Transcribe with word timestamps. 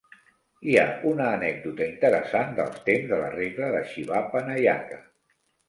Hi 0.69 0.77
ha 0.79 0.85
una 1.09 1.27
anècdota 1.33 1.85
interessant 1.91 2.57
dels 2.61 2.81
temps 2.89 3.13
de 3.13 3.21
la 3.23 3.29
regla 3.37 3.71
de 3.79 3.85
Shivappa 3.93 4.45
Nayaka. 4.51 5.03